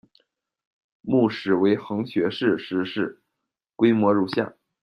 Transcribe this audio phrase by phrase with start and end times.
[1.01, 3.21] 墓室为横穴式石室，
[3.75, 4.55] 规模如下。